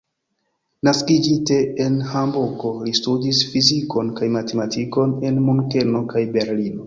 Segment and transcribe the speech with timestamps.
[0.87, 6.79] Naskiĝinte en Hamburgo, li studis fizikon kaj matematikon en Munkeno kaj Berlino.